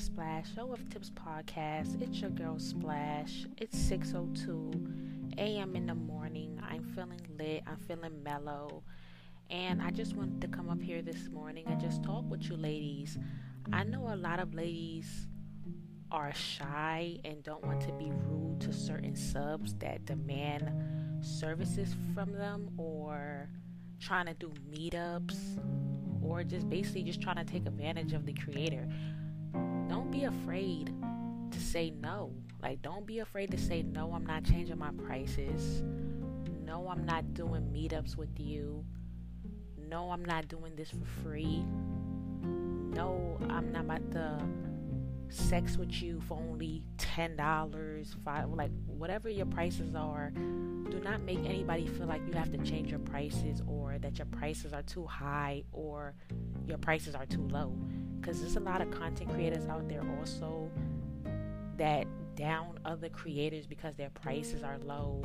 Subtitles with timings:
[0.00, 2.00] Splash Show of Tips podcast.
[2.00, 3.44] It's your girl Splash.
[3.58, 5.76] It's 6:02 a.m.
[5.76, 6.58] in the morning.
[6.66, 7.64] I'm feeling lit.
[7.66, 8.82] I'm feeling mellow.
[9.50, 12.56] And I just wanted to come up here this morning and just talk with you
[12.56, 13.18] ladies.
[13.74, 15.28] I know a lot of ladies
[16.10, 20.72] are shy and don't want to be rude to certain subs that demand
[21.22, 23.50] services from them or
[24.00, 25.60] trying to do meetups
[26.22, 28.88] or just basically just trying to take advantage of the creator.
[30.30, 30.94] Afraid
[31.50, 32.32] to say no.
[32.62, 35.82] Like, don't be afraid to say no, I'm not changing my prices.
[36.64, 38.84] No, I'm not doing meetups with you.
[39.88, 41.64] No, I'm not doing this for free.
[42.42, 44.40] No, I'm not about to
[45.30, 50.30] sex with you for only ten dollars, five like whatever your prices are.
[50.34, 54.26] Do not make anybody feel like you have to change your prices or that your
[54.26, 56.14] prices are too high or
[56.66, 57.72] your prices are too low.
[58.20, 60.70] Because there's a lot of content creators out there also
[61.76, 65.22] that down other creators because their prices are low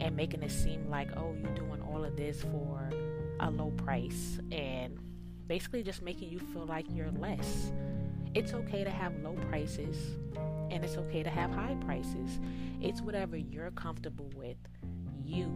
[0.00, 2.90] and making it seem like, oh, you're doing all of this for
[3.40, 4.98] a low price and
[5.46, 7.72] basically just making you feel like you're less.
[8.34, 9.96] It's okay to have low prices
[10.70, 12.40] and it's okay to have high prices.
[12.80, 14.56] It's whatever you're comfortable with.
[15.22, 15.48] You,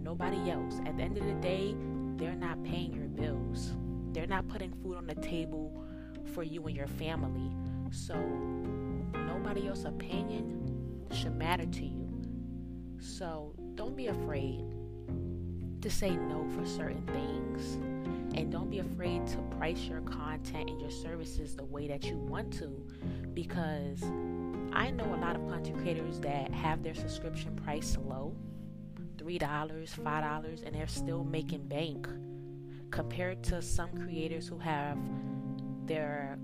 [0.00, 0.80] nobody else.
[0.86, 1.74] At the end of the day,
[2.16, 3.72] they're not paying your bills.
[4.12, 5.84] They're not putting food on the table
[6.32, 7.50] for you and your family.
[7.90, 12.08] So, nobody else's opinion should matter to you.
[13.00, 14.64] So, don't be afraid
[15.80, 17.78] to say no for certain things
[18.34, 22.16] and don't be afraid to price your content and your services the way that you
[22.16, 22.86] want to
[23.34, 24.02] because
[24.72, 28.34] I know a lot of content creators that have their subscription price low
[29.18, 32.08] $3, $5, and they're still making bank
[32.90, 34.98] compared to some creators who have
[35.86, 36.38] their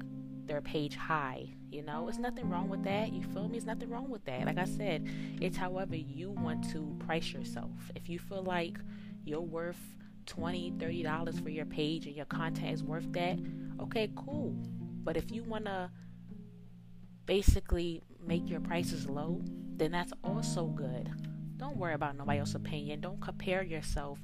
[0.46, 1.46] their page high.
[1.70, 3.12] You know, it's nothing wrong with that.
[3.12, 3.58] You feel me?
[3.58, 4.46] It's nothing wrong with that.
[4.46, 5.06] Like I said,
[5.42, 7.70] it's however you want to price yourself.
[7.94, 8.78] If you feel like
[9.24, 9.80] you're worth
[10.28, 13.38] 20 30 dollars for your page and your content is worth that
[13.80, 14.54] okay cool
[15.02, 15.90] but if you want to
[17.26, 19.40] basically make your prices low
[19.76, 21.10] then that's also good
[21.56, 24.18] don't worry about nobody else's opinion don't compare yourself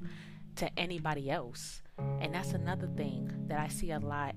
[0.55, 1.81] to anybody else
[2.21, 4.35] and that's another thing that i see a lot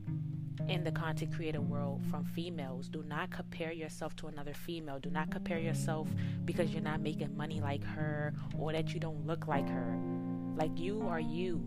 [0.67, 2.89] in the content creator world from females.
[2.89, 4.99] Do not compare yourself to another female.
[4.99, 6.09] Do not compare yourself
[6.45, 9.99] because you're not making money like her or that you don't look like her.
[10.59, 11.65] Like you are you.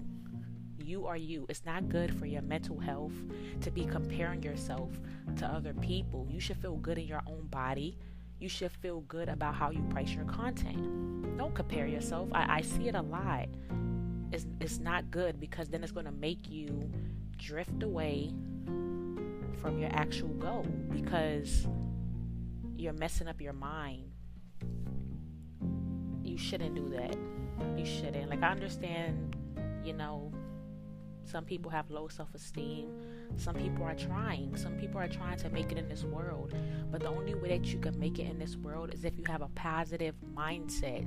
[0.83, 1.45] You are you.
[1.47, 3.13] It's not good for your mental health
[3.61, 4.89] to be comparing yourself
[5.37, 6.27] to other people.
[6.29, 7.97] You should feel good in your own body.
[8.41, 11.37] You should feel good about how you price your content.
[11.37, 12.27] Don't compare yourself.
[12.33, 13.47] I, I see it a lot.
[14.33, 16.91] It's, it's not good because then it's going to make you
[17.37, 18.33] drift away
[19.61, 21.65] from your actual goal because
[22.75, 24.11] you're messing up your mind.
[26.23, 27.15] You shouldn't do that
[27.77, 28.29] you shouldn't.
[28.29, 29.35] Like, I understand,
[29.83, 30.31] you know,
[31.25, 32.89] some people have low self esteem.
[33.37, 34.55] Some people are trying.
[34.57, 36.53] Some people are trying to make it in this world.
[36.91, 39.23] But the only way that you can make it in this world is if you
[39.27, 41.05] have a positive mindset.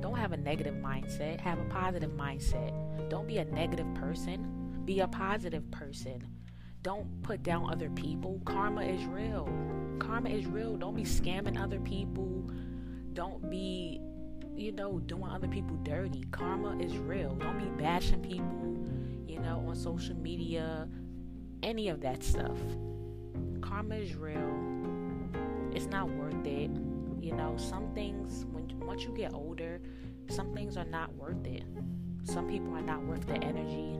[0.00, 2.72] Don't have a negative mindset, have a positive mindset.
[3.08, 6.26] Don't be a negative person, be a positive person.
[6.82, 8.40] Don't put down other people.
[8.44, 9.48] Karma is real.
[9.98, 10.76] Karma is real.
[10.76, 12.48] Don't be scamming other people.
[13.12, 14.00] Don't be
[14.58, 16.24] you know, doing other people dirty.
[16.32, 17.34] Karma is real.
[17.36, 18.76] Don't be bashing people,
[19.26, 20.88] you know, on social media,
[21.62, 22.58] any of that stuff.
[23.60, 24.58] Karma is real.
[25.72, 26.70] It's not worth it.
[27.20, 29.80] You know, some things when once you get older,
[30.28, 31.62] some things are not worth it.
[32.24, 33.98] Some people are not worth the energy.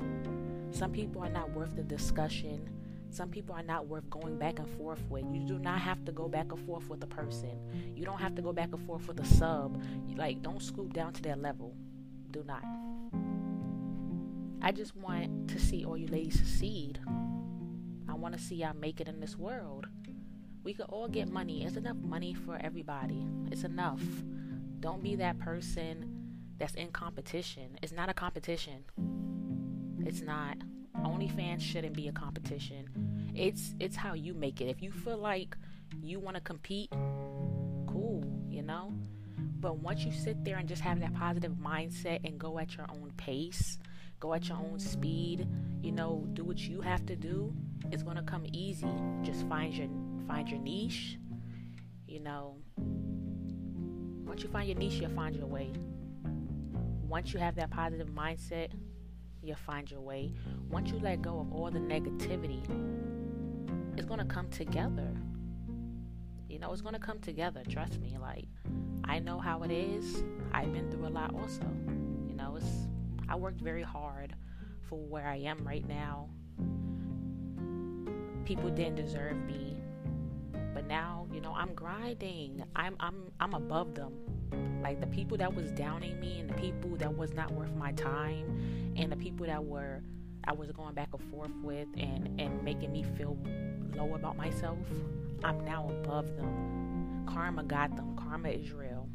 [0.70, 2.77] Some people are not worth the discussion.
[3.10, 5.24] Some people are not worth going back and forth with.
[5.32, 7.58] You do not have to go back and forth with a person.
[7.96, 9.82] You don't have to go back and forth with a sub.
[10.16, 11.74] Like, don't scoop down to their level.
[12.30, 12.62] Do not.
[14.60, 17.00] I just want to see all you ladies succeed.
[18.08, 19.86] I want to see y'all make it in this world.
[20.62, 21.64] We could all get money.
[21.64, 23.26] It's enough money for everybody.
[23.50, 24.02] It's enough.
[24.80, 26.18] Don't be that person
[26.58, 27.78] that's in competition.
[27.82, 28.84] It's not a competition.
[30.04, 30.56] It's not.
[31.04, 32.88] OnlyFans shouldn't be a competition.
[33.34, 34.68] It's it's how you make it.
[34.68, 35.56] If you feel like
[36.02, 36.90] you want to compete,
[37.86, 38.92] cool, you know.
[39.60, 42.86] But once you sit there and just have that positive mindset and go at your
[42.90, 43.78] own pace,
[44.20, 45.48] go at your own speed,
[45.82, 47.52] you know, do what you have to do,
[47.90, 48.88] it's gonna come easy.
[49.22, 49.88] Just find your
[50.26, 51.18] find your niche.
[52.06, 52.56] You know,
[54.26, 55.72] once you find your niche, you'll find your way.
[57.06, 58.70] Once you have that positive mindset,
[59.48, 60.30] you'll find your way.
[60.70, 62.62] Once you let go of all the negativity,
[63.96, 65.10] it's going to come together.
[66.48, 67.62] You know, it's going to come together.
[67.68, 68.16] Trust me.
[68.20, 68.44] Like,
[69.04, 70.22] I know how it is.
[70.52, 71.62] I've been through a lot also.
[72.28, 72.88] You know, it's,
[73.28, 74.34] I worked very hard
[74.82, 76.28] for where I am right now.
[78.44, 79.78] People didn't deserve me.
[80.74, 82.62] But now, you know, I'm grinding.
[82.76, 84.12] I'm I'm I'm above them.
[84.82, 87.92] Like the people that was downing me and the people that was not worth my
[87.92, 90.02] time and the people that were
[90.44, 93.36] I was going back and forth with and, and making me feel
[93.94, 94.78] low about myself,
[95.44, 97.26] I'm now above them.
[97.28, 98.16] Karma got them.
[98.16, 99.08] Karma is real.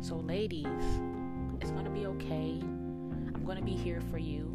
[0.00, 0.66] So, ladies,
[1.60, 2.60] it's to be okay.
[2.62, 4.50] I'm to be here for you.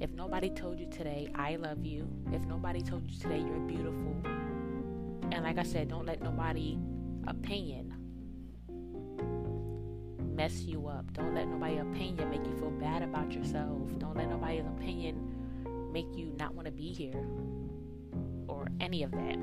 [0.00, 2.08] If nobody told you today, I love you.
[2.32, 4.16] If nobody told you today, you're beautiful.
[5.30, 6.78] And like I said, don't let nobody
[7.28, 7.91] opinion
[10.42, 11.12] mess you up.
[11.12, 13.96] Don't let nobody's opinion make you feel bad about yourself.
[13.98, 17.24] Don't let nobody's opinion make you not want to be here
[18.48, 19.38] or any of that.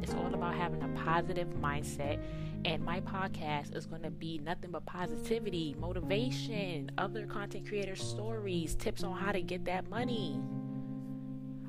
[0.00, 2.22] It's all about having a positive mindset.
[2.64, 8.76] And my podcast is going to be nothing but positivity, motivation, other content creator stories,
[8.76, 10.40] tips on how to get that money.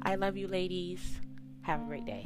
[0.04, 1.02] I love you, ladies.
[1.62, 2.24] Have a great day.